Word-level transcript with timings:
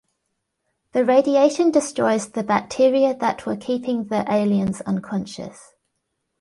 The 0.93 1.05
radiation 1.05 1.69
destroys 1.69 2.29
the 2.29 2.41
bacteria 2.41 3.15
that 3.19 3.45
were 3.45 3.55
keeping 3.55 4.05
the 4.05 4.25
aliens 4.33 4.81
unconscious. 4.81 5.75